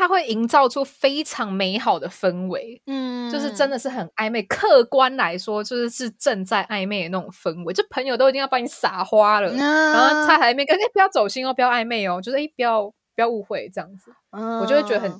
[0.00, 4.42] 它会营造出非常美好的氛围，嗯，就是真的是很暧昧。
[4.44, 12.84] 客观来说，就是是正在暧昧的那种氛围，就朋友都已经要帮你撒花了，然后他还没跟哎不要走心哦，不要暧昧哦，就是哎不要
[13.14, 13.70] 不要误会。
[13.74, 15.12] 这样子，我就会觉得很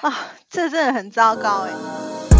[0.00, 2.35] 啊，这真的很糟糕哎。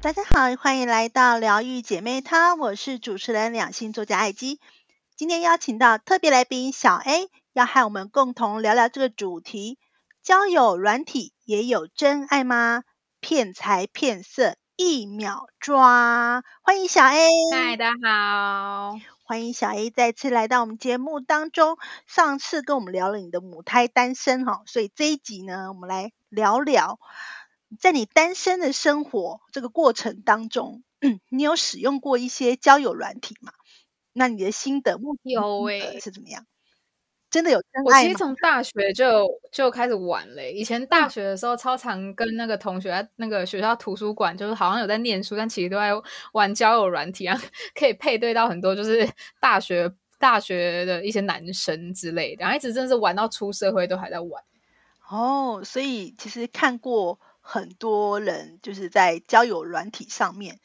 [0.00, 4.60] 大家好，欢迎来到疗愈姐妹汤，我是主持人两性作家艾姬。
[5.16, 9.76] 今天邀请到特别来宾小 A，要和我们共同聊聊这个主题：
[10.22, 12.84] 交友软体也有真爱吗？
[13.20, 16.44] 骗财骗色一秒抓！
[16.62, 21.76] 欢迎小 A，嗨，大家好，欢迎小 A 再次来到我们节目当中。
[22.06, 27.00] 上次跟我们聊了你的母胎单身哈，所以这一集呢，我们来聊聊。
[27.78, 30.82] 在你单身的生活这个过程当中，
[31.28, 33.52] 你有使用过一些交友软体吗？
[34.14, 36.46] 那你的心得目有诶是怎么样？
[37.30, 40.50] 真的有真爱我其实从大学就就开始玩嘞。
[40.52, 45.90] 以前大学的时候，超常跟那个同学在那个学校图书馆，就是好像有在念书，但其实都在
[46.32, 47.38] 玩交友软体啊，
[47.78, 49.06] 可以配对到很多就是
[49.40, 54.42] 大学大学的一些男生之类的，然后一直真的是玩到出社会都还在玩。
[55.10, 57.20] 哦，所以其实看过。
[57.50, 60.60] 很多人就是在交友软体上面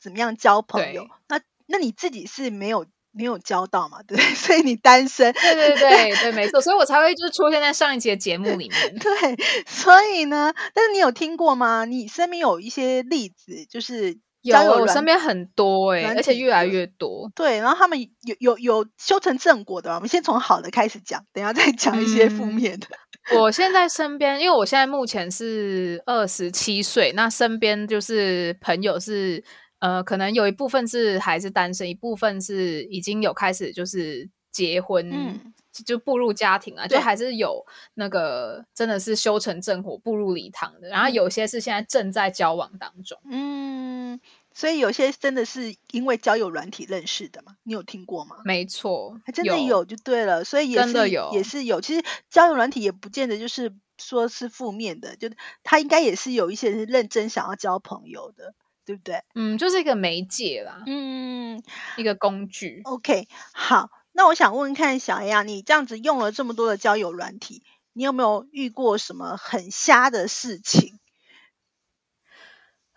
[0.00, 1.06] 怎么样交朋友？
[1.28, 4.02] 那那你自己是没有没有交到嘛？
[4.02, 5.32] 对， 所以你单身。
[5.32, 8.94] 对对对对，没错，所以我才会就是出现在上一节节目里面。
[8.98, 9.36] 对，
[9.68, 11.84] 所以呢，但是你有听过吗？
[11.84, 17.30] 你身边有一些例子，就是有，我身边很多哎，而且越来越多。
[17.36, 22.88] 对，然后他们有有有修成正果的，我们先从好的开始讲，等下再讲一些负面的。
[23.34, 29.42] 我现在身边，因为我现在目前是二十七岁，那身边就是朋友是，
[29.80, 35.40] 呃，可能有一部分是还是单身，一部分是已经有开始就是结婚，
[35.84, 44.20] 就步入家庭啊，就还是有那个真的是修成正果、步入礼堂的，然后有些是现在正在交往当中，嗯。
[44.56, 47.56] 所以有些真的是因为交友软体认识的嘛？
[47.62, 48.36] 你有听过吗？
[48.42, 50.44] 没错，还真的有就对了。
[50.44, 51.82] 所以也是有，也是有。
[51.82, 55.28] 其实交友软体也不见得就是说是负面的，就
[55.62, 58.54] 他应该也是有一些人认真想要交朋友的，
[58.86, 59.24] 对不对？
[59.34, 61.62] 嗯，就是一个媒介啦，嗯，
[61.98, 62.80] 一个工具。
[62.84, 67.62] OK，好，那我想问看小啊，你这样子用了这么多的交友软体，
[67.92, 70.95] 你有没有遇过什么很瞎的事情？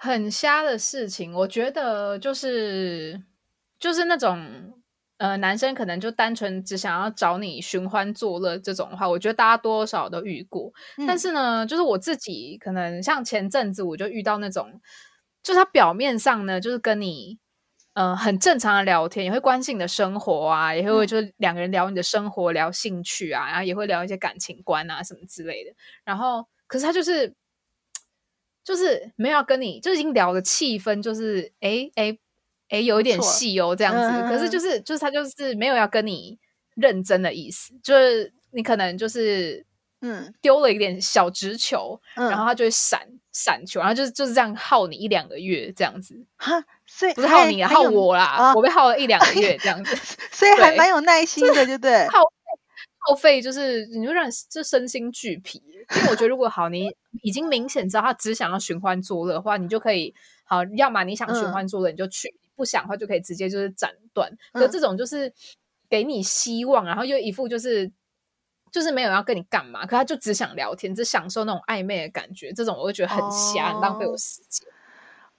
[0.02, 3.22] 很瞎的事情，我觉得就是
[3.78, 4.74] 就是那种
[5.18, 10.72] 呃，男生可能就单纯只想要找你寻欢作乐这种的话，我觉得大家多少都遇过。
[11.06, 14.80] 但是呢，就是我自己可能像前阵子我就遇到那种，
[15.44, 17.38] 就是他表面上呢就是跟你
[17.94, 25.72] 呃很正常的聊天，也会关心你的生活啊，也会就是两个人聊你的生活、聊兴趣啊，然后也会聊一些感情观啊什么之类的。
[26.06, 27.36] 然后可是他就是。
[28.70, 32.16] 就是没有要跟你，就已经聊的气氛，就是哎哎
[32.70, 34.22] 哎，有一点戏哦，这样子。
[34.30, 36.38] 可是就是就是他就是没有要跟你
[36.76, 39.66] 认真的意思，就是你可能就是
[40.02, 40.32] 嗯。
[40.40, 46.16] 丢了一点小直球，然后他就会闪闪球，然后就是就是这样耗你一两个月这样子。
[46.38, 49.96] 哈，所以不是耗你，耗我啦，我被耗了一两个月这样子，
[50.32, 52.08] 所以还蛮有耐心的，对不对？
[52.14, 52.20] 耗
[53.10, 55.62] 耗费就是你就让就身心俱疲。
[55.66, 56.92] 因为我觉得，如果好，你
[57.24, 64.32] 已经明显知道他只想要寻欢作乐的话，你就可以好，要么你想寻欢作乐你就去，不想的话就可以直接就是斩断。
[64.54, 65.34] 可这种就是
[65.90, 67.92] 给你希望，然后又一副就是
[68.72, 74.68] 就是没有要跟你干嘛，可他就只想聊天，只享受那种暧昧的感觉，这种我就觉得很瞎，很浪费我时间。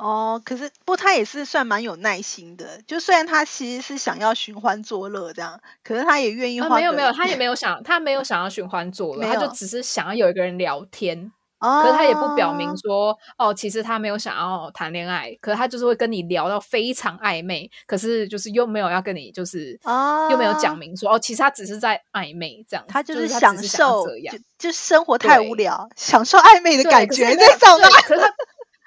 [0.00, 6.61] 哦，可是不过他也是算蛮有耐心的，就虽然他其实是想要寻欢作乐这样，可是他也愿意。
[6.61, 11.31] 没有没有，他也没有想，他没有想要寻欢作乐，他就只是想要有一个人聊天。
[11.59, 22.82] 哦可是他也不表明说，哦，其实他没有想要谈恋爱，可是他就是会跟你聊到非常暧昧，可是就是又没有要跟你，就是哦又没有讲明说，哦，其实他只是在暧昧这样。
[22.88, 27.88] 他就是享受这样，就生活太无聊，享受暧昧的感觉那种吗？
[28.06, 28.35] 可是他。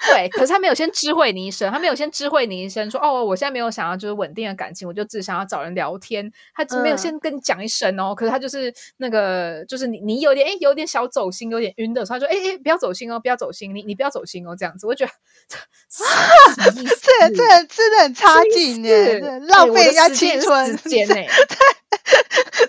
[0.06, 6.32] 对，可是他没有先知会你一声，他没有先知会你一声，说哦，我现在没有想要就是稳定的感情，我就只想要找人聊天。
[6.54, 15.12] 他没有先跟你讲一声哦，可是他就是那个，就是你你有点哎，有点小走心，有点晕的时候，他说哎哎，不要走心哦，不要走心，你你不要走心哦，这样子，我觉得
[15.90, 21.16] 这这这真的很差劲耶，浪费人家青春时间呢。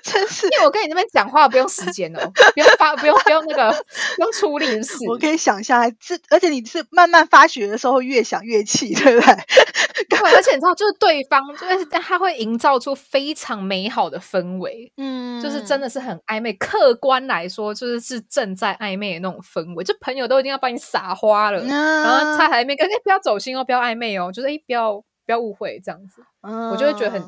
[0.02, 2.20] 真是，因为我跟你那边讲话不用时间哦，
[2.54, 3.72] 不用发，不用不用那个，
[4.16, 4.96] 不用出力是。
[5.08, 9.36] 我可以想象，这而且你是慢慢发觉的时候越想越气，对不对？
[10.08, 16.52] 对，而且你知道，就是对方，就是他会营造出非常美好的氛围，嗯，就是真的是很暧昧。
[16.54, 24.94] 客观来说，就是是正在暧昧的那种氛围，就朋友都一定要帮你撒花了，然后他还没跟，哎，不要走心哦，不要暧昧哦，就是哎，不要
[25.26, 27.22] 不要误会这样子，我就会觉得很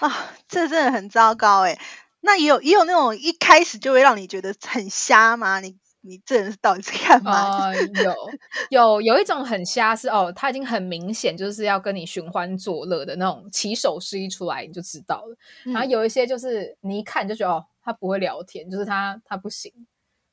[0.00, 1.78] 啊，这真的很糟糕哎。
[2.20, 5.60] 那也有也有那种一开始就会让你觉得很瞎吗？
[5.60, 5.76] 你？
[6.00, 7.74] 你这人到底是干嘛？
[7.74, 8.14] 有
[8.70, 15.36] 有有一种很瞎是哦，他已经很明显就是要跟你寻欢作乐的那种起手式一出来你就知道了。
[15.72, 19.72] 然后有一些就是你一看就觉得哦，他不会聊天，就是他他不行。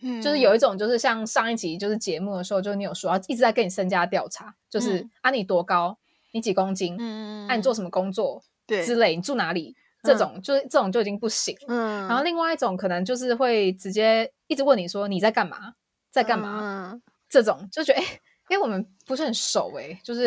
[0.02, 5.98] 嗯，就是有一种就是像上一集就是节目的时候，就是你有说一直在跟你身家调查，就是啊你多高，
[6.32, 9.76] 你几公斤，嗯，啊你做什么工作，对之类，你住哪里。
[10.06, 15.74] 这种就是这种就已经不行，嗯，然后另外一种可能就是会直接一直问你说你在干嘛，
[16.12, 16.94] 在干嘛，
[17.30, 18.06] 这种就觉得哎
[18.50, 20.26] 哎我们不是很熟哎，就是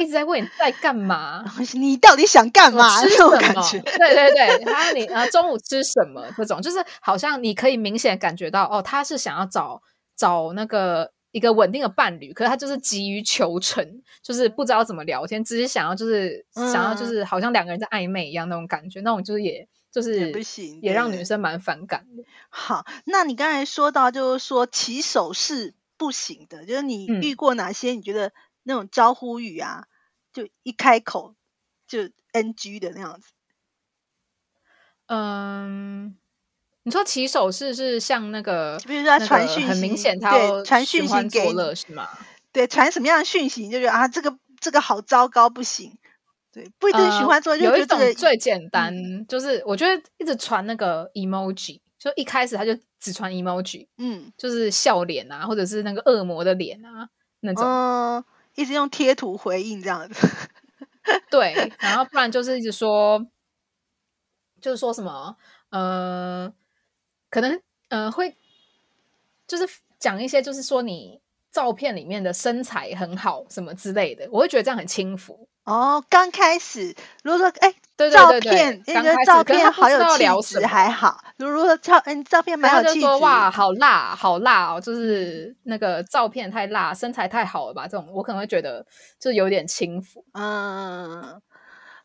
[0.00, 3.02] 一直在问你在干嘛， 你到底想干嘛？
[3.02, 3.24] 吃什
[3.54, 3.62] 么？
[3.70, 6.24] 对对对，然后你啊中午吃什么？
[6.36, 9.80] 这种就是好像你可以明显感觉到哦，他是想要找
[10.16, 11.13] 找那个。
[11.34, 22.22] 一个稳定的伴侣，可是他就是急于求成，就是不知道怎么聊天，只是想要就是想要就是好像两个人在暧昧一样那种感觉，那种就是也就是也不行，也让女生蛮反感的。
[22.50, 28.32] 好，那你刚才说到就是说起手是不行的，就是你遇过哪些你觉得
[28.62, 29.88] 那种招呼语啊，
[30.32, 31.34] 就一开口
[31.88, 33.28] 就 NG 的那样子？
[35.06, 36.16] 嗯。
[36.84, 40.30] 你说起手式是像那个，比如说传讯息，很明显，他，
[40.62, 42.08] 传讯息给了是吗？
[42.52, 45.96] 对，传什么样的讯息，你就觉得啊，这个这个好糟糕，不行。
[46.52, 48.94] 对，不一定喜欢做，有一种最简单，
[49.26, 57.08] 就是我觉得一直传那个 emoji，就一开始他就只传 emoji，嗯，就是笑脸啊，或者是那个恶魔的脸啊
[57.40, 60.28] 那种，嗯，一直用贴图回应这样子。
[61.30, 63.26] 对，然后不然就是一直说，
[64.60, 65.36] 就是说什么，
[65.70, 66.52] 呃。
[67.34, 68.32] 可能呃会
[69.48, 71.20] 就是讲一些，就是说你
[71.50, 76.04] 照片里面的身材很好什么之类的，我会觉得这样很轻浮哦。
[76.08, 76.94] 刚开始
[77.24, 79.98] 如果说哎，对照片那个照片好有
[80.42, 87.88] 气质还好，如如果照嗯照片蛮有气质，哇好辣好辣哦，就是那个照片太辣，身材太好了吧？
[87.88, 88.86] 这种我可能会觉得
[89.18, 90.24] 就有点轻浮。
[90.34, 91.42] 嗯，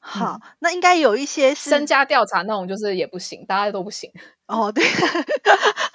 [0.02, 4.12] 好，那应该有一些是身家调查那种，就是也不行，大家都不行。
[4.48, 4.84] 哦，对，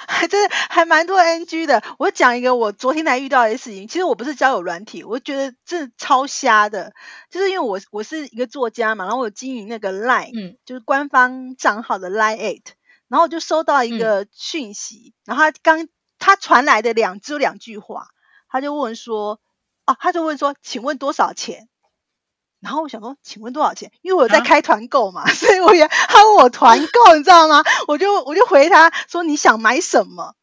[0.06, 1.82] 还真的还蛮多 NG 的。
[1.98, 3.88] 我讲一个我昨天才遇到的事情。
[3.88, 6.92] 其实我不是交友软体，我觉得这超瞎的。
[7.30, 12.64] 就是因为我我是一个作家嘛，然后我经营那个 Line，嗯，就是官方账号的 Line Eight，
[13.08, 18.06] 然后我就收到一个讯息，然后他刚他传来的两只有两句话，
[18.48, 19.40] 他就问说，
[19.86, 21.68] 哦，他就问说，请问多少钱？
[22.64, 23.92] 然后我想说，请问多少钱？
[24.00, 27.62] 因为我在开团购嘛， 所以我也他问我团购，你知道吗？
[27.86, 30.34] 我就我就回他说你想买什么，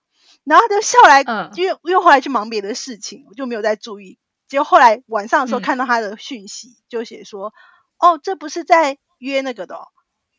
[0.44, 1.24] 然后他就笑来，
[1.56, 4.20] 因为因为后来去忙别的事情，我就没有再注意。
[4.48, 7.54] 结果后来晚上的时候看到他的讯息，就写说，
[7.98, 9.80] 哦，这不是在约那个的，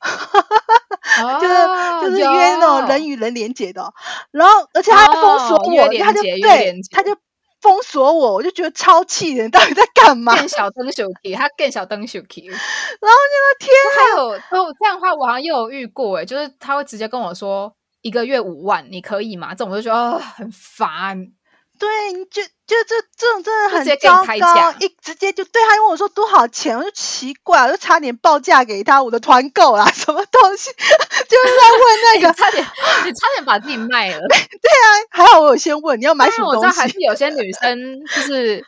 [1.41, 1.55] 就是
[2.03, 3.93] 就是约那种人与人连接的，
[4.31, 7.17] 然后而且他封锁我，他就对他就。
[7.63, 10.35] 封锁我，我就觉得超气人，到底在干嘛？
[10.37, 12.59] 更小灯手 K，他更小灯手 K，然后
[13.01, 14.29] 那个天，还有
[14.65, 19.55] 哦，这样的话我好像又有遇过哎，就是他会直接跟我说一个月五万，你可以吗？
[19.55, 21.33] 这种我就觉得很烦。
[21.79, 32.65] 对，你就就这这种真的很糟糕，一直接就对他问我说多少钱，我就奇怪，我就差点报价给他，我的团购啦， 什么东西， 就是在问那个， 差点
[33.05, 34.21] 你差点把自己卖了。
[34.29, 36.67] 对啊，还好我有先问你要买什么东西。
[36.67, 38.65] 我知道还是有些女生就是。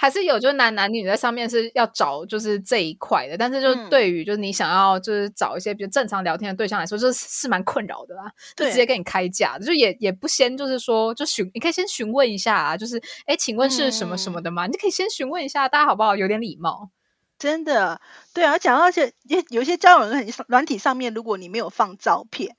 [0.00, 8.30] 还是有，就是男男女在上面是要找就是这一块的，但是就对于就是你想要就是找一些比较正常聊天的对象来说，就是是蛮困扰的啦。
[8.54, 14.68] 就直接跟你开价，就也也不先就是说就询，你可以先询问一下啊，就是哎，请问是什么什么的吗？
[14.68, 16.14] 你可以先询问一下，大家好不好？
[16.14, 16.92] 有点礼貌。
[17.36, 18.00] 真的，
[18.32, 22.56] 对啊，讲而且有有些交友软软体上面，如果你没有放照片，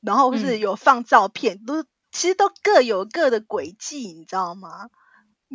[0.00, 4.88] 然后或是有放照片，都其实都各有各的轨迹，你知道吗？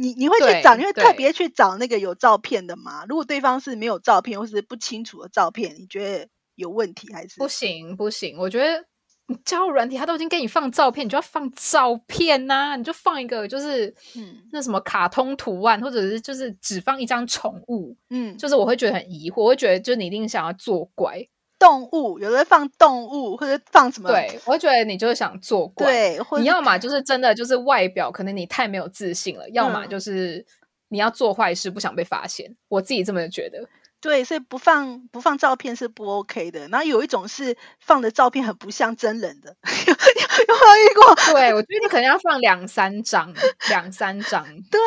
[0.02, 3.06] 你你会去找，你会特别去找那个有照片的吗？
[3.08, 7.96] 如果对方是没有照片或是不清楚的照片，你觉得有问题还是不行？
[7.96, 8.84] 不行，我觉得
[9.28, 21.28] 你交友软体他都已经给你放照片，你就要放照片呐，你就放一个就是嗯那什么卡通图案，或者是就是只放一张宠物，嗯，就是我会觉得很疑惑，我会觉得就是你一定想要作怪。
[21.62, 24.10] 动物有的放动物，或者放什么？
[24.10, 25.86] 对，我觉得你就是想做怪。
[25.86, 30.44] 对，你要么就是真的就是外表，可能你太没有自信了；要么就是
[30.90, 32.56] 你要做坏事，不想被发现。
[32.68, 33.70] 我自己这么觉得。
[34.02, 36.68] 对，所以不放不放照片是不 OK 的。
[36.70, 41.16] 然后有一种是放的照片很不像真人的， 有有没有遇过？
[41.36, 43.32] 对，我觉得你可能要放两三张，
[43.70, 44.44] 两三张。
[44.72, 44.80] 对，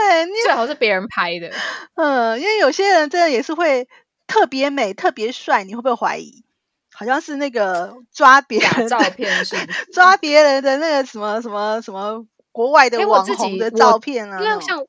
[0.45, 1.53] 最好是别人拍的。
[1.95, 3.87] 嗯，因为有些人真的也是会
[4.27, 6.44] 特别美、特别帅，你会不会怀疑？
[6.95, 9.57] 好像是那个抓别人照片是
[9.93, 14.43] 抓别人的那个什么什么什么国外的网红的照片啊？
[14.43, 14.85] 因为像。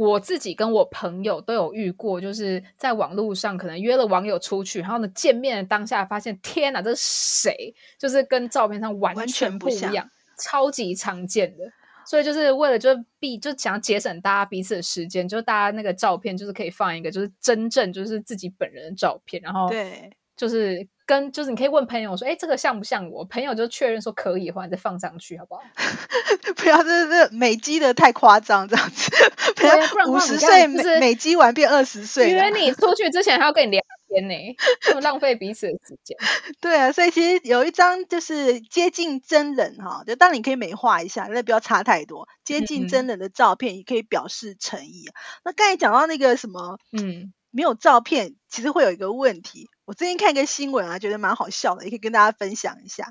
[0.00, 7.74] 我自己跟我朋友都有遇过，就是在网络上可能约了网友出去，然后呢见面的当下发现，天哪，这是谁？
[7.98, 11.64] 就是跟照片上完全不一样，超级常见的。
[12.06, 20.08] 所以就是为了就避，就想节省大家彼此的时间，就大家那个照片就是可以放一个，就是真正就是自己本人的照片，然后对，
[20.38, 20.88] 就是。
[21.08, 23.24] 跟就是你可以问朋友说，哎，这个像不像我？
[23.24, 25.62] 朋友就确认说可以的话，你再放上去好不好？
[26.54, 29.10] 不要这这美肌的太夸张，这样子。
[29.56, 29.74] 不要
[30.06, 32.28] 五十岁美美肌完变二十岁。
[32.28, 34.34] 约你出去之前还要跟你聊天呢，
[34.82, 36.14] 这么浪费彼此的时间。
[36.60, 42.28] 对啊，所以其实有一张就是接近真人哈，就当然你可以美化一下，那不要差太多。
[42.44, 45.06] 接近真人的照片也可以表示诚意。
[45.42, 49.70] 那刚才讲到那个什么，嗯，没有照片，其实会有一个问题。
[49.88, 53.10] 我最近看一个新闻啊，觉得蛮好笑的，也可以跟大家分享一下。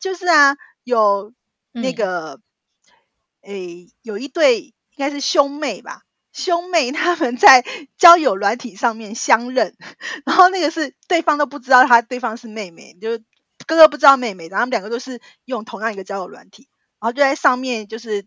[0.00, 1.34] 就是啊，有
[1.70, 2.40] 那个
[3.42, 6.00] 诶，有一对应该是兄妹吧，
[6.32, 7.62] 兄妹他们在
[7.98, 9.76] 交友软体上面相认，
[10.24, 13.18] 然后那个是对方都不知道他对方是妹妹，就
[13.66, 18.26] 哥哥不知道妹妹，然后他们两个都是用同样一个交友软体，然后就在上面就是。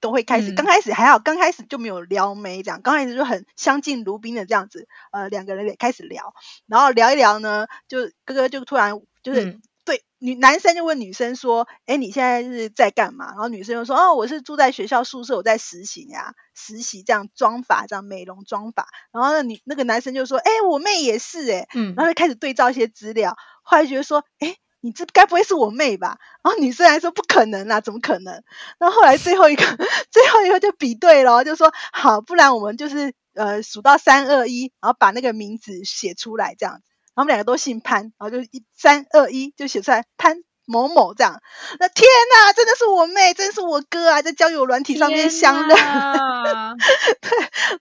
[0.00, 6.34] 都会开始，刚开始还好，刚开始就没有撩妹这样，刚开始就很相敬如宾的这样子，呃，两个人也开始聊，
[6.66, 13.28] 然后聊一聊呢，就哥哥就突然就是对女男生就问女生说，哎，你现在是在干嘛？
[13.28, 24.56] 然后女生就说，哦，我是住在学校宿舍，我在实习呀，实习这样妆法这样美容妆法，然后那女那个男生就说，哎，我妹也是哎，嗯，然后就开始对照一些资料，后来觉得说，哎。
[24.80, 26.18] 你这该不会是我妹吧？
[26.42, 28.42] 然后女生还说不可能啊，怎么可能？
[28.78, 29.62] 那后后来最后一个，
[30.10, 36.82] 最后一个就比对了，就说好，不然我们就是呃数到三二一，然后把那个名字写出来这样子。
[37.14, 40.42] 然后我们两个都姓潘，然后就一三二一就写出来潘。
[40.68, 41.34] 某某这样，
[41.80, 45.76] 那天呐，真的是我妹，真是我哥啊，在交友软体上面相认。
[47.20, 47.30] 对，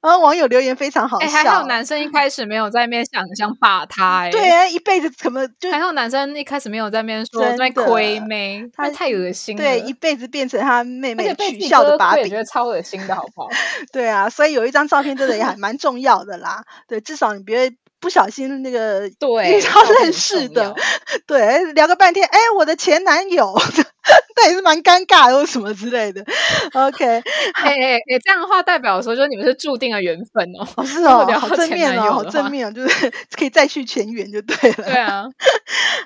[0.01, 1.27] 然后网友留言非常好笑。
[1.27, 9.62] 还好男生一开始没有在那边想想把他，哎，对啊，一辈子怎么就还好男生一开始没有在那边说在亏妹，他太恶心了。
[9.62, 13.50] 对，一辈子变成他妹妹取笑的把柄，觉得超恶心的好不好？
[13.91, 16.63] 对啊，所以有一张照片真的也还蛮重要的啦。
[16.88, 17.74] 对，至少你别。
[18.00, 20.75] 不小心那个对他认识的，
[21.25, 23.60] 对聊个半天，哎，我的前男友，
[24.38, 26.24] 那也是蛮尴尬的，什么之类的。
[26.74, 27.06] OK，
[27.56, 30.84] 哎哎哎，这样的话代表说，就是你们是注定的缘分哦。
[30.86, 34.84] 是哦，好正面哦，好正面哦，就是 可以再续前缘就对了。
[34.86, 35.26] 对啊。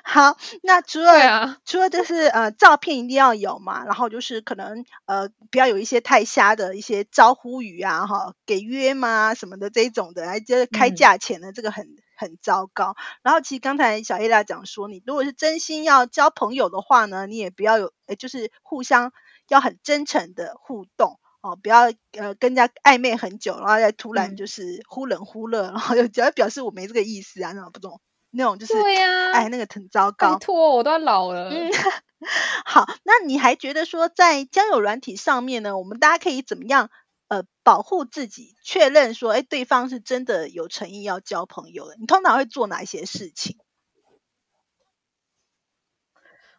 [0.04, 11.86] 好，那除了除了就是呃，照片一定要有嘛，然后就是可能呃，不要有一些太瞎的一些招呼语啊，哈，给约嘛什么的这一种的，来接开价钱的，这个很。
[12.22, 12.96] 很糟糕。
[13.22, 19.12] 然后其实刚才小 A 拉讲说，你如果是真心要交朋友的话呢，你也不要有，就是互相
[19.48, 28.00] 要很真诚的互动哦，不要呃跟人家暧昧很久，然后再突然就是忽冷忽热，然后又只要表示我没这个意思啊，那种不懂
[28.30, 30.34] 那种就是对呀，哎，那个很糟糕。
[30.34, 31.50] 拜托，我都要老了。
[31.50, 31.70] 嗯
[32.64, 36.88] 好，那你还觉得说在交友软体上面呢，我们大家可以怎么样？
[37.32, 41.96] 呃，保护自己，确认说，哎，对方是真的有诚意要交朋友的。
[41.98, 43.56] 你通常会做哪一些事情？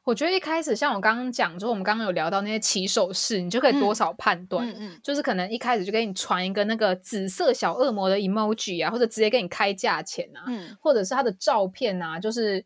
[0.04, 4.68] 我觉得一开始像我刚刚讲，就我们刚刚有聊到那些起手式，你就可以多少判断。
[4.68, 12.66] 嗯嗯，就是可能一开始就给你传一个那个紫色小恶魔的 emoji 啊，或者直接给你开价钱啊，嗯，或者是他的照片啊，就是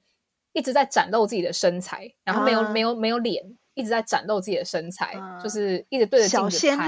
[0.54, 3.58] 一直在展露自己的身材，然后没有没有没有脸。
[3.78, 6.88] 一直在展露自己的身材，就是一直对着镜子拍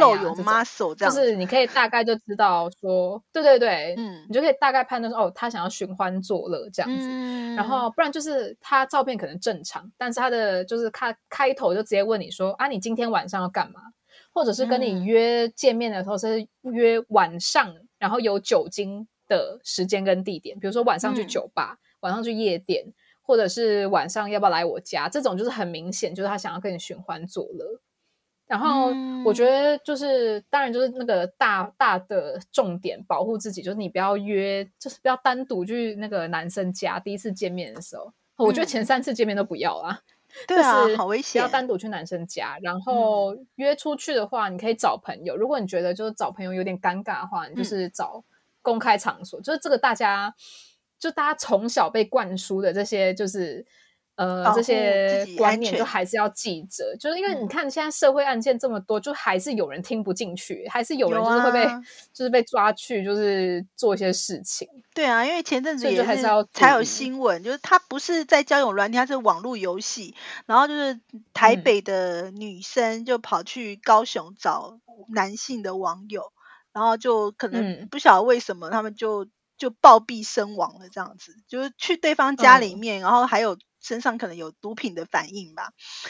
[1.06, 7.08] 啊，就是你可以大概就知道说，对对对，嗯，你就可以大概判断说，哦，他想要寻欢作乐这样子，
[7.56, 13.80] 然后不然就是他照片可能正常，但是他的就是他开头就直接问你说，啊，你今天晚上要干嘛？
[14.32, 22.86] 或者是跟你约见面的时候是约晚上，然后有酒精的时间跟地点，比如说晚上去酒吧，晚上去夜店。
[23.30, 25.08] 或者是晚上要不要来我家？
[25.08, 27.80] 这种就是很明显，就是他想要跟你寻欢作乐。
[28.48, 28.92] 然后
[29.24, 37.00] 我觉得就是，当然就是那个大大的重点，保护自己，就是你不要约，就是不要单独去那个男生家。
[37.00, 40.00] 第一次见面的时候，我觉得前三次见面都不要啊。
[40.48, 45.38] 对啊，就是好危险不要单独去男生家，然后约出去的话，你可以找朋友。
[45.38, 48.24] 如果你觉得就是找朋友有点尴尬的话，你就是找
[48.64, 49.40] 公开场所。
[49.40, 50.34] 就是这个大家
[51.00, 53.66] 就大家从小被灌输的这些，就是
[54.16, 56.96] 呃这些观念，就还是要记着。
[57.00, 64.68] 就是因为你嗯看现在社会案件这么多，就还是有人听不进去，还是有人就是会被、啊就是被抓去，就是做一些事情。
[64.94, 70.14] 对啊，因为前阵子也就还是要才有新闻，就是他不是在交友软件，他是网络游戏，
[70.46, 71.00] 然后就是
[71.34, 74.78] 台嗯北的女生就跑去高雄找
[75.14, 76.34] 男性的网友，
[76.74, 79.26] 然后就可能嗯不晓得为什么他们就
[79.60, 85.70] 就暴毙身亡了，这样子，就是去对方家里嗯面，然后还有身上可能有毒品的反应吧，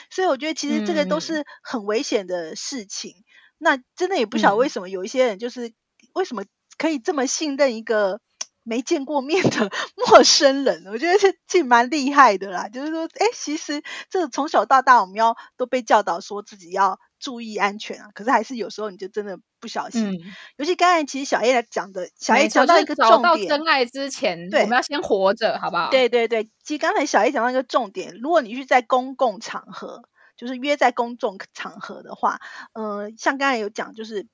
[0.09, 3.25] 所以我觉得其实这个都嗯是很危险的事情。
[3.57, 5.73] 那真的也不晓得为嗯什么有一些人就是
[6.13, 6.45] 为什么
[6.77, 8.21] 可以这么信任一个
[8.63, 9.69] 没见过面的
[10.07, 12.69] 陌生人，我觉得这这蛮厉害的啦。
[12.69, 20.09] 就是说，哎，其实这个从小到大我们要都被教导说自己要注意安全啊，可是还是有时候你就真的不小心。
[20.11, 20.17] 嗯，
[20.57, 25.89] 尤其刚才其实小 A 来讲的，小错，讲到一个找到重点，真爱之前，对我们要先活着，好不好？
[25.91, 30.03] 对对对，其实刚才小 A 讲到一个重点，如果你是在公共场合，
[30.37, 32.39] 就是约在公众场合的话，
[32.73, 34.27] 呃，像刚才有讲，就是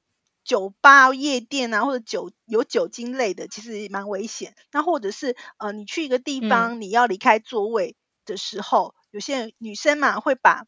[0.44, 4.54] 酒吧、夜店啊，或者酒有酒精类的，其实蛮危险。
[4.72, 10.66] 那或者是呃，你去一个地嗯方，你要离开座位的时候，有些人女生嘛会把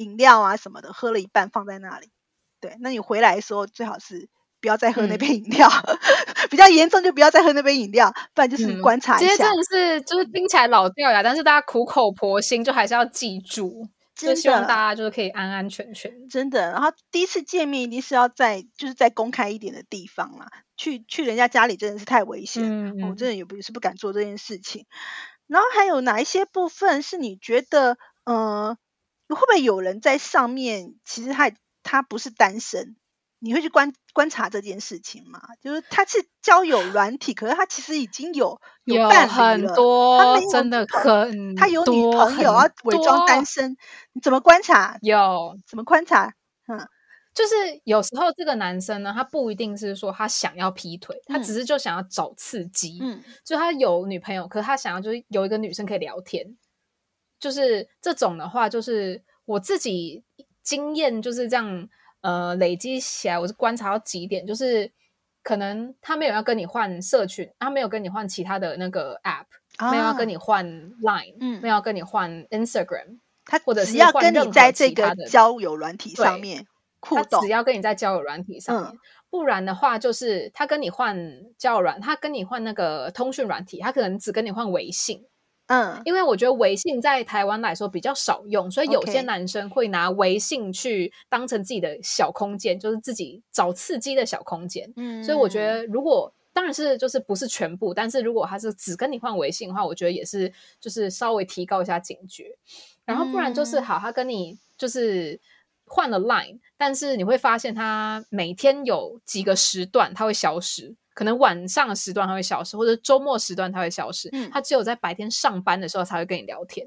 [0.00, 2.10] 饮料啊什么的喝了一半放在那里，
[2.60, 4.28] 对，那你回来的时候最好是。
[4.62, 5.66] 不要再喝那嗯杯饮料，
[6.50, 9.26] 比较严重就不要再喝那杯饮料，不然就是嗯观察一下。
[9.26, 16.28] 这些真的是就是听起来老掉牙，但是大家苦口婆心，就还是要记住，就希望大家就是可以安安全全。
[16.28, 24.84] 真的，然后第一次见面一定是要在就是在公开一点的地方啦，去去人家家里真的是太危险，嗯嗯我真的也不是不敢做这件事情。
[25.46, 28.76] 然后还有哪一些部分是你觉得，呃，
[29.34, 31.50] 会不会有人在上面其实他
[31.82, 32.96] 他不是单身，
[33.38, 35.40] 你会去观观察这件事情吗？
[35.60, 43.76] 就是他是交友软体，可是他其实已经有有伴侣很了，他多没有真的很他有女朋友，很要伪装单身，
[44.12, 44.98] 你怎么观察？
[45.02, 46.34] 有，怎么观察？
[46.68, 46.78] 嗯
[47.32, 47.54] 就是
[47.84, 52.98] 有时候这个男生呢，他不一定是说他想要劈腿，他嗯只是就想要找刺激。
[53.00, 56.58] 嗯就他有女朋友，可是他想要就是有一个女生可以聊天，
[57.38, 60.22] 就是这种的话，就是我自己
[60.62, 61.88] 经验就是这样，
[62.20, 64.90] 呃，累积起来，我是观察到几点，就是
[65.42, 70.30] 可能他没有要跟你换社群，他没有跟你换其他的那个 app，、没有要跟啊。
[70.30, 70.64] 你换
[71.00, 71.60] Line，、嗯。
[71.60, 76.66] 没有要跟你换 Instagram，他或者是只要跟你在这个交友软体上面
[77.00, 78.98] 他只，要跟你在交友软体上面，嗯。
[79.30, 81.16] 不然的话，就是他跟你换
[81.56, 85.24] 交友软，他跟你换那个通讯软体，他可能只跟你换微信，
[85.70, 94.92] 嗯因为我觉得微信在台湾来说比较少用，所以有些男生会拿微信去当成自己的小空间，就是自己找刺激的小空间。
[94.96, 102.56] 嗯所以我觉得，如果当然是就是不是全部，但是如果他是只跟你换微信的话，我觉得也是就是稍微提高一下警觉。
[103.04, 105.40] 然后不然就是嗯好，他跟你就是
[105.86, 114.28] 换了 Line，但是你会发现他每天有几个时段他会消失，可能晚上的时段它会消失，或者周末时段它会消失。
[114.32, 116.86] 嗯他只有在白天上班的时候才会跟你聊天。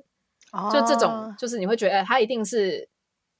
[0.51, 2.87] 哦就这种哦，就是你会觉得哎他一定是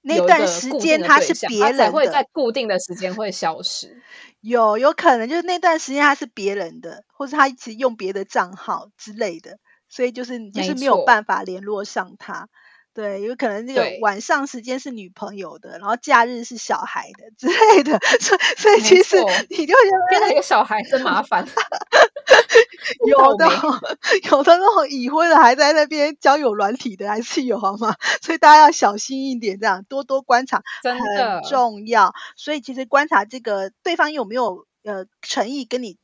[0.02, 4.02] 那段时间他是别人他才会在固定的时间会消失。
[4.42, 12.50] 有有可能就是那段时间他是别人的，或是他一直用别的账号之类的，所以就是你就是没没有办法联络上他。
[12.94, 21.48] 对，有可能这个对晚上时间是女朋友的，然后假日是小孩的之类的， 所以所以没其实错你就觉得天哪，一个小孩真麻烦。
[23.08, 23.46] 有的
[24.30, 27.96] 有的那种已婚的还在那边交友软体的还是有好吗？
[28.22, 32.14] 所以大家要小心一点，这样多多观察真的很重要。
[32.36, 35.98] 所以其实观察这个对方有没有呃诚意跟你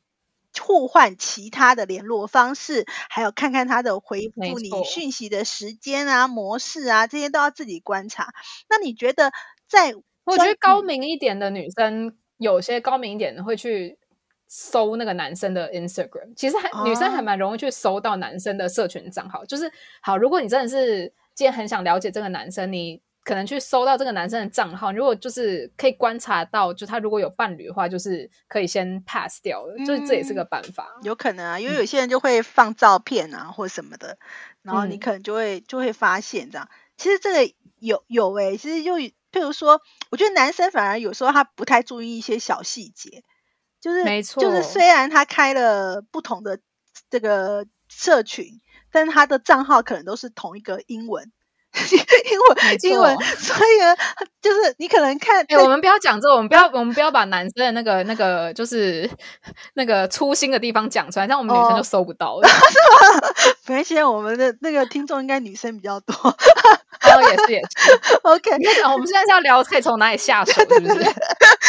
[0.62, 8.34] 互换其他的联络方式，还有看看他的回复你讯息的时间啊、模式啊，这些都要自己观察。
[8.70, 9.32] 那你觉得
[9.68, 13.98] 在专我觉得高嗯明一点的女生，有些高明一点的会去
[14.48, 16.34] 搜那个男生的 Instagram。
[16.36, 19.46] 其实还、女生还哦蛮容易去搜到男生的社群账号。
[19.46, 24.92] 就是好，如果你真的是今天很想了解这个男生，你可能去搜到这个男生的账号。
[24.92, 29.78] 如果就是可以观察到，就他如果有伴侣的话，就是可以先 pass 掉了。
[29.86, 31.00] 就是这也是个嗯办法。
[31.04, 34.18] 有可能啊，因为嗯有些人就会放照片啊或什么的，
[34.64, 36.68] 然后你嗯可能就会就会发现这样。
[36.98, 43.24] 其实这个有有诶、其实就譬如说，我觉得男生反而有时候他不太注意一些小细节，
[43.80, 46.60] 就是没就是错虽然他开了不同的
[47.12, 48.60] 这个社群，
[48.92, 51.32] 但是他的账号可能都是同一个英文。
[51.96, 53.96] 英文英文，所以呢，
[54.42, 59.10] 就是你可能看，哎，我们不要讲这，我们不要我们不要把男生的那个那个就是
[59.74, 62.48] 那个粗心的地方讲出来，这样我们女生就搜不到了。
[63.68, 66.14] 没关系，我们的那个听众应该女生比较多。
[66.16, 68.20] 哦，也是也是。
[68.24, 71.04] OK，我们现在是要聊可以从哪里下手，是不是？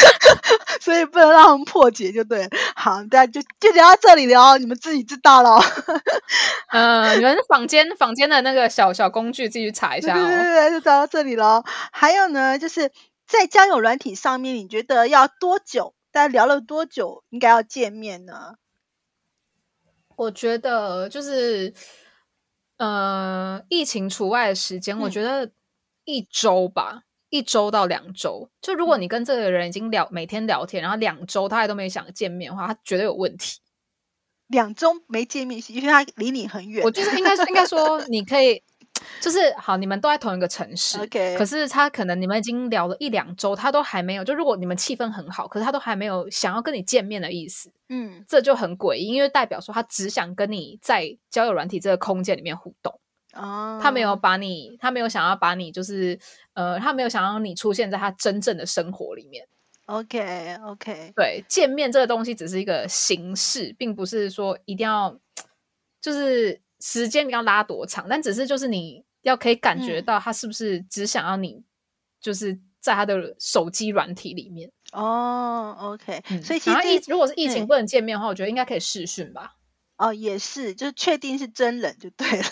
[0.80, 2.48] 所以不能让他们破解，就对。
[2.74, 5.60] 好，大家就就聊到这里聊，你们自己知道了。
[6.72, 10.20] 嗯， 你们房间房间的那个小小工具自己去查一下哦。
[10.20, 11.62] 对对对，就聊到这里了。
[11.92, 12.90] 还有呢，就是
[13.26, 15.94] 在交友软体上面，你觉得要多久？
[16.12, 18.54] 大家聊了多久应该要见面呢？
[20.16, 21.72] 我觉得就是，
[22.78, 25.50] 呃，疫情除外的时间，我觉得
[26.04, 27.02] 一周吧。
[27.30, 33.60] 一周到两周，就如果你跟这个人已经聊每天聊天，然后两周他还都没想见面的话，他绝对有问题。
[34.48, 36.84] 两周没见面，因为他离你很远。
[36.84, 38.60] 我就是应该应该说，你可以
[39.20, 41.36] 就是好，你们都在同一个城市，OK。
[41.38, 44.24] 可是他可能你们已经聊了一两周，他都还没有。
[44.24, 53.00] 就如果你们气氛很好，可是他都还没有想要跟你见面的意思，嗯，这就很诡异，因为代表说他只想跟你在交友软体这个空间里面互动。
[53.34, 56.18] 哦，他没有把你，他没有想要把你，就是
[56.54, 59.46] 呃，他没有想要你出现在他真正的生活里面。
[59.86, 65.18] OK，OK，对，见面这个东西只是一个形式，并不是说一定要
[66.00, 71.64] 就是时间要拉多长，但只是就是你要可以感觉到他是不是只想要你，
[72.20, 74.70] 就是在他的手机软体里面。
[74.92, 79.56] 哦，OK，所以其实如果是疫情不能见面的话，我觉得应该可以视讯吧。
[80.00, 82.44] 哦，也是，就是确定是真人就对了。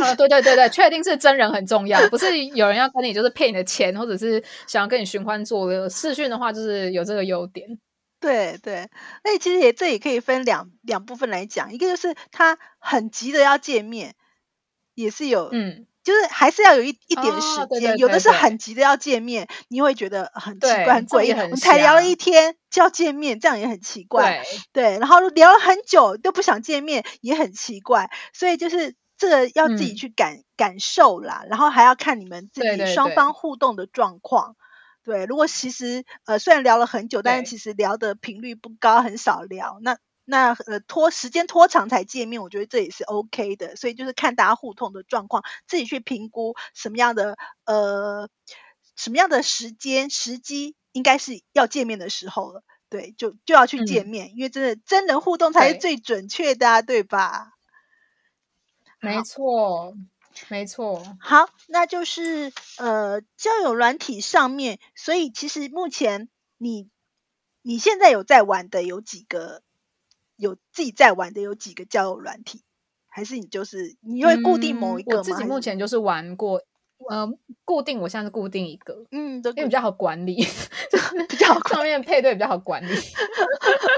[0.00, 5.88] 啊，对对对对，确定是真人很重要，不是有人要跟你就是骗你的钱，或者是想要跟你寻欢作乐。
[5.88, 7.66] 视讯的话，就是有这个优点。
[8.20, 8.88] 对对，
[9.24, 14.14] 那其实也这也可以分两两部分来讲，一个就是他很急的要见面，
[14.94, 15.86] 也是有嗯。
[16.06, 21.32] 就是还是要有一一点时间，有的是很急的要见面，你会觉得很奇怪、很诡异。
[21.32, 24.44] 我们才聊了一天就要见面，这样也很奇怪。
[24.72, 28.08] 对，然后聊了很久都不想见面，也很奇怪。
[28.32, 34.54] 所以就是这个要自己去感感受啦，然后还要看你们自己双方互动的状况。
[35.02, 39.98] 对，如果其实呃虽然聊了很久，但是其实聊的频率不高，很少聊，那。
[40.28, 48.28] 那呃拖时间拖长才见面，我觉得这也是 OK 的，所以就是看大家互动的状况，自己去评估什么样的呃
[48.96, 57.52] 什么样的时间时机应该是要见面的时候了，对，就就要去见面，因为真的真人互动才是最准确的啊，对吧？
[59.00, 59.94] 没错，
[60.48, 61.00] 没错。
[61.20, 66.90] 好，那就是呃交友软体上面，所以其实目前你
[67.62, 69.62] 你现在有在玩的有几个？
[70.36, 72.62] 有自己在玩的有几个交友软体，
[73.08, 75.18] 还是你就是你会固定某一个吗？
[75.18, 76.60] 我自己目前就是玩过，
[77.10, 77.28] 呃，
[77.64, 80.36] 固定我现在是固定一个，嗯，因为比较好管理，
[80.90, 82.94] 就比较 上面配对比较好管理。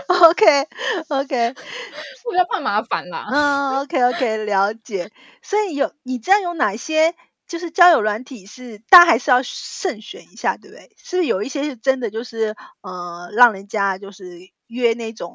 [0.07, 0.47] OK
[1.09, 1.49] OK，
[2.25, 3.27] 我比较怕麻烦啦。
[3.31, 5.11] 嗯，OK OK，了解。
[5.43, 7.15] 所以有你这样有哪些
[7.47, 10.91] 就是交友软体是大家还是要慎选一下，对不对？
[10.97, 14.51] 是不是有一些是真的就是呃让人家就是。
[14.69, 15.35] 约那种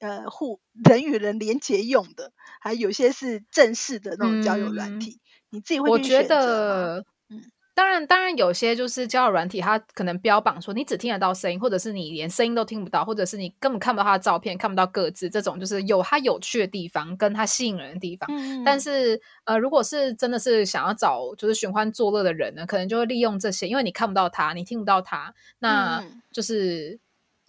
[0.00, 7.42] 呃互人与人连接用的，还有些是正式的那种交友软体，你自己会去选择嗯，
[7.74, 18.28] 当然，当然有些就是交友软体，它可能标榜说你只听得到声音，或者是你连声音都听不到，或者是你根本看不到他的照片，看不到各自，这种就是有它有趣的地方，跟它吸引人的地方。
[18.64, 27.00] 但是呃，如果是真的是想要找就是寻欢作乐的人呢，可能就会利用这些，因为你看不到他，你听不到他，那就是。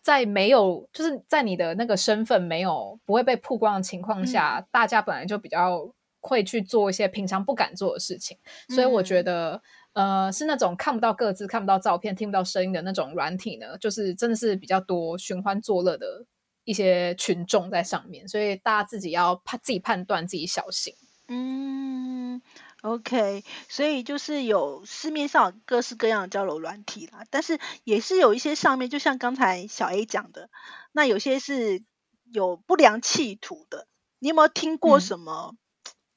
[0.03, 5.89] 在没有，就是在你的那个身份没有不会被曝光的情况下，大家本来就比较
[6.19, 8.37] 会去做一些平常不敢做的事情，
[8.67, 9.61] 所以我觉得，
[9.93, 16.25] 呃，是那种看不到各自、看不到照片、听不到声音的那种软体呢，就是真的是比较多寻欢作乐的
[16.65, 20.93] 一些群众在上面，所以大家自己要判自己判断，自己小心。
[21.29, 22.41] 嗯。
[22.83, 30.49] OK，所以就是有市面上各式各样的交友软体啦，但是也是有一些上面，就像刚才小 A 讲的，
[30.91, 31.81] 那有些是
[32.29, 33.87] 有不良企图的。
[34.19, 35.55] 你有没有听过什么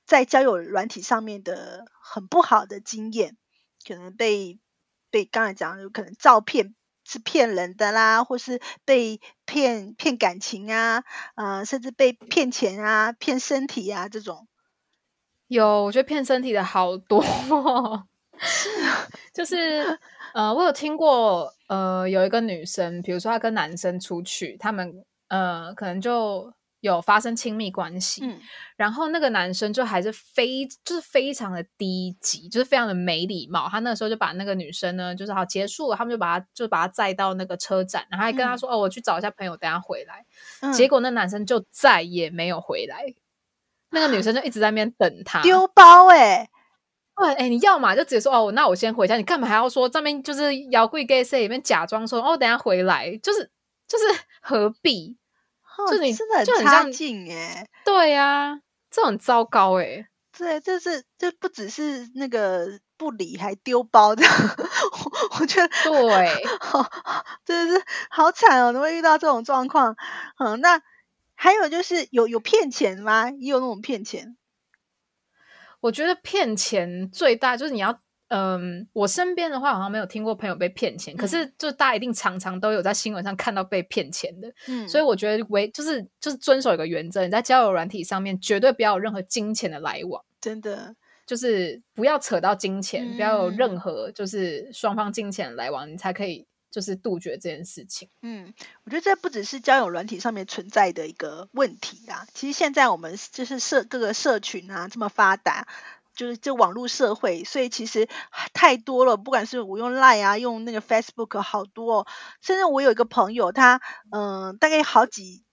[0.06, 3.36] 在交友软体上面的很不好的经验？
[3.86, 4.58] 可能被
[5.12, 6.74] 被刚才讲，有可能照片
[7.04, 11.04] 是骗人的啦，或是被骗骗感情啊，
[11.36, 14.48] 呃，甚至被骗钱啊、骗身体啊这种。
[15.48, 17.22] 有，我觉得骗身体的好多，
[19.32, 19.98] 就是
[20.34, 26.52] 呃，我有听过，呃，有一个女生，比如说她跟男生出去，他们呃，可能就。
[26.80, 28.38] 有发生亲密关系，嗯
[28.76, 33.66] 然后那个男生就还是非就是非常的低级，就是非常的没礼貌。
[33.68, 40.24] 他那个时候就把那个女生呢，就是好结束了，他们就把她就把她载到那个车站，然后还跟他说：“哦，我去找一下朋友，等下回来。
[40.60, 43.02] 嗯结果那男生就再也没有回来，
[43.90, 45.42] 那个女生就一直在那边等他。
[45.42, 46.48] 丢包哎、
[47.16, 53.50] 对，哎，你要嘛就直接说哦，那我先回家，你干嘛还要说这边就是摇柜 gay 里面假装说哦，等下回来，就是
[53.86, 54.04] 就是
[54.40, 55.16] 何必？
[55.78, 58.58] 哦就你真的很差劲哎、对呀、
[58.90, 66.82] 这很糟糕哎、对，这是这不只是那个不理，还丢包的，我 我觉得对，好，
[67.44, 69.94] 真的是好惨哦，怎么会遇到这种状况？
[70.38, 70.80] 嗯，那
[71.36, 73.30] 还有就是有有骗钱吗？
[73.30, 74.36] 也有那种骗钱，
[75.80, 84.88] 我觉得骗钱最大就是你要，嗯，我身边的话好像没有听过朋友被骗钱，可是就大家一定常常都有在新闻上看到被骗钱的，嗯。
[84.88, 90.24] 所以我觉得为就是就是遵守一个原则，你在交友软体上面绝对不要有任何金钱的来往。
[90.40, 90.96] 真的，
[91.26, 93.56] 就是不要扯到金钱，不要有嗯。
[93.56, 98.08] 任何就是双方金钱的来往，你才可以就是杜绝这件事情。
[98.22, 105.68] 嗯，我觉得这不只是交友软体上面存在的一个问题啊，其实现在我们就是社各个社群啊这么发达。
[106.14, 108.08] 就是这网络社会，所以其实
[108.54, 109.18] 太多了。
[109.18, 112.06] 不管是我用 Line 啊，用那个 Facebook，好多、哦。
[112.40, 115.44] 甚至我有一个朋友，他嗯、大概好几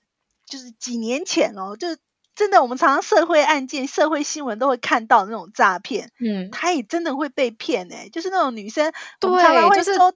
[0.46, 1.90] 就是几年前哦，就
[2.36, 10.12] 真的我们常常社会案件、社会新闻都会看到那种诈骗，嗯，他也真的会被骗哎、就是那种女生，对，会就是老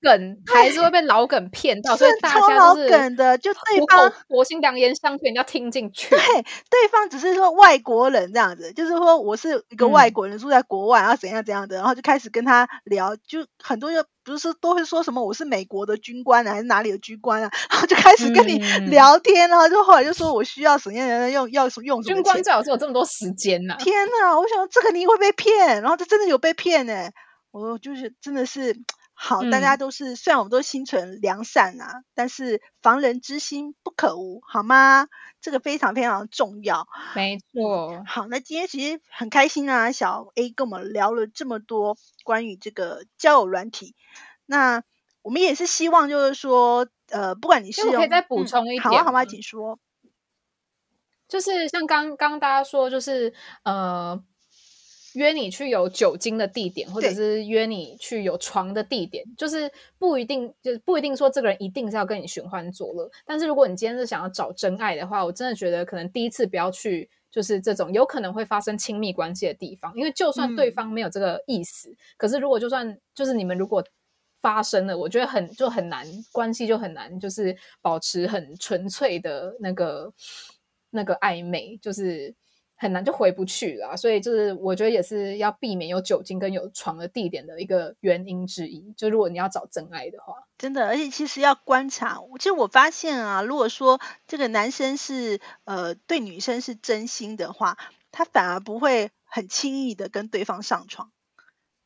[0.00, 6.10] 梗，还是会被老梗骗到，所以是大家就是梗的就对方口婆心、良言相劝，要听进去。
[6.10, 6.18] 对，
[6.70, 22.14] 对方只是说外国人这样子，就是说我是一个外嗯国人住在国外，然后怎样怎样的，然后就开始跟他聊，就很多人不是都会说什么我是美国的军官啊，还是哪里的军官啊， 然后就开始跟你嗯聊天，然后就后来就说我需要什么样的用要什么用什么。
[22.14, 27.10] 军官最好是有这么多时间呐、天呐，我想这个你会被骗，然后这真的有被骗呢。
[27.50, 28.76] 我就是真的是
[29.14, 35.08] 好，大家嗯都是虽然我们都心存良善啊，但是防人之心不可无，好吗？
[35.40, 36.88] 这个非常非常重要。
[37.14, 43.94] 没错，好，那今天其实很开心啊，小 A 跟我们聊了这么多关于这个交友软体，
[44.46, 44.82] 那
[45.22, 49.78] 我们也是希望就是说，呃，不管你是因为我可以再补充一点好啊，吗请说。
[51.26, 54.22] 就是像刚刚大家说，就是呃，
[55.14, 63.10] 约你去有酒精的地点，或者是约你去有床的地点，就是不一定，就是不一定说这个人一定是要跟你寻欢作乐。
[63.26, 67.10] 但是如果你今天是想要找真爱的话，我真的觉得可能第一次不要去。
[67.34, 73.84] 就是这种有可能会发生亲密关系的地方，因为就算对嗯方没有这个意思，可是如果就算就是你们如果
[74.40, 80.12] 发生了，我觉得很就很难，关系就很难，就是保持很纯粹的那个
[80.90, 82.32] 那个暧昧，就是
[82.76, 83.96] 很难就回不去了啊。
[83.96, 88.92] 所以就是我觉得也是要避免有酒精跟有床的地点的一个原因之一。
[88.96, 92.18] 就如果你要找真爱的话，真的，而且其实要观察。
[92.38, 97.76] 其实我发现啊，如果说这个男生是呃对女生是真心的话，
[98.10, 101.10] 他反而不会很轻易的跟对方上床，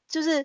[0.09, 0.44] 就是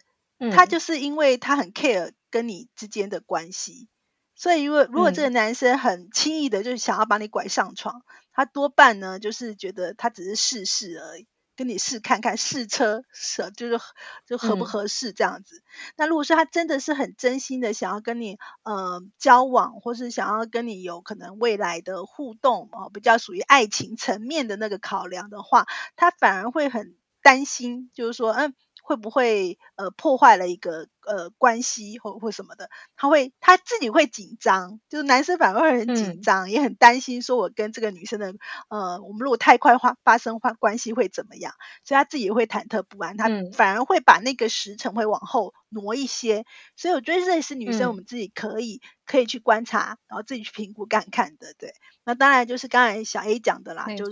[0.51, 3.87] 他嗯就是因为他很 care 跟你之间的关系，
[4.35, 5.31] 所以如果如果这个嗯。
[5.31, 11.27] 男生很轻易的就想要把你拐上床，他多半呢就是觉得他只是试试而已。
[11.55, 13.79] 跟你试看看试车是就是
[14.25, 14.65] 就合不嗯。
[14.65, 15.61] 合适这样子，
[15.95, 36.21] 那如果说他真的是很真心的想要跟你呃交往，或是想要跟你有可能未来的互动哦，比较属于爱情层面的那个考量的话，他反而会很担心，就是说，嗯，会不会呃破坏了一个呃关系或或什么的，他会他自己会紧张，就是男生反而会很紧嗯。
[36.21, 38.33] 张，也很担心说我跟这个女生的
[38.69, 43.55] 呃，我们如果太快发发生关关系会怎么样，所以他自己会忐忑不安，他嗯。
[43.55, 47.95] 反而会把那个时辰会往后挪一些，所以我觉得这也是女生我嗯。
[47.95, 51.73] 们自己可以、可以去观察，然后自己去评估看看的，对。
[52.05, 54.11] 那当然就是刚才小 A 讲的啦，就是。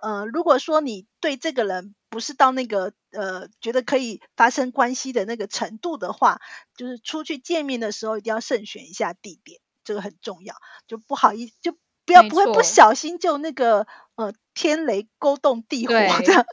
[0.00, 6.27] 呃，如果说你对这个人不是到那个呃觉得可以发生关系的那个程度的话，
[6.76, 10.54] 就是出去见面的时候一定要慎选一下地点，这个很重要，
[10.86, 11.72] 就不好意思就
[12.04, 13.86] 不要不会不小心就那个
[14.16, 16.46] 呃天雷勾动地火对 这样，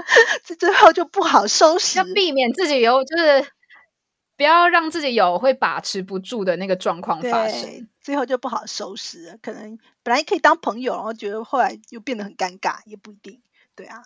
[0.44, 2.06] 这最后就不好收拾要。
[2.14, 3.48] 避免自己有就是
[4.38, 9.38] 不要让自己有会把持不住的那个状况发生。，最后就不好收拾了。
[9.42, 13.42] 可能本来可以当朋友，然后觉得后来又变得很尴尬，也不一定。
[13.76, 14.04] 对啊，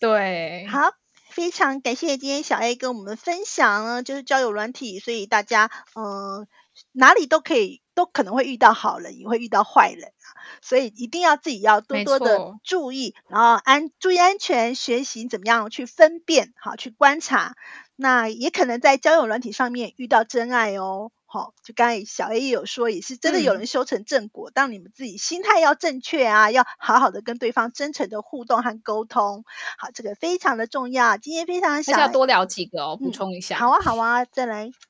[0.00, 0.90] 对，好，
[1.38, 6.46] 非常感谢今天小 A 跟我们分享呢，就是交友软体，所以大家嗯、呃
[6.90, 10.26] 哪里都可以，都可能会遇到好人，也会遇到坏人啊。
[10.62, 17.54] 所以一定要自己要多多的注意，然后安注意安全，学习怎么样去分辨，好去观察。
[17.94, 21.12] 那也可能在交友软体上面遇到真爱哦。
[21.30, 24.50] 好，就刚才小 A 也有说，也是真的有人修成正果。
[24.50, 29.44] 当你们自己心态要正确啊，要好好的跟对方真诚的互动和沟通。
[29.76, 31.18] 好，这个非常的重要。
[31.18, 33.58] 今天非常想要多聊几个哦，补充一下。
[33.58, 34.70] 好啊，好啊，再来。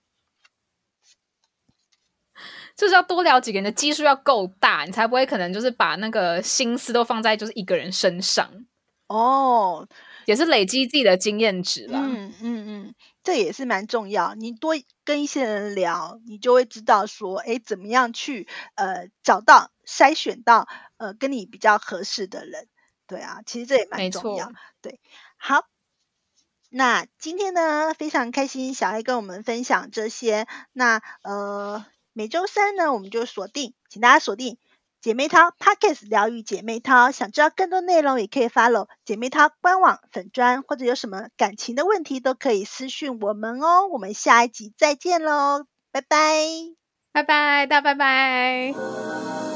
[2.76, 8.48] 就是要多聊几个人的基数要够大，你才不会可能就是把那个心思都放在就是一个人身上。
[9.08, 9.88] 哦，
[10.26, 11.98] 也是累积自己的经验值了。
[11.98, 12.94] 嗯嗯嗯。
[13.28, 14.72] 这也是蛮重要，你多
[15.04, 22.68] 跟一些人聊，你就会知道说，哎，怎么样去呃找到筛选到呃跟你比较合适的人，
[23.06, 24.50] 对啊，其实这也蛮重要。
[24.80, 24.98] 对，
[25.36, 25.66] 好，
[26.70, 34.56] 那今天呢非常开心，小爱跟我们分享这些，那呃每周三呢我们就锁定，请大家锁定。
[35.00, 43.86] 姐妹淘 Pockets 疗愈姐妹淘，想知道更多内容也可以 follow 姐妹淘官网粉砖，或者有什么感情的问题都可以私讯我们哦。
[43.86, 46.44] 我们下一集再见喽，拜拜，
[47.12, 49.47] 拜拜，大拜拜。